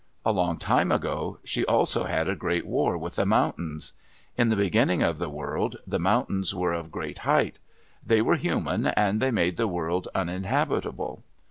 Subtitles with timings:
[0.25, 3.93] A long time ago she also had a great war with the mountains.
[4.35, 7.59] In the beginning of the world the mountains were of great height.
[8.03, 11.23] They were human, and they made the world uninhabitable.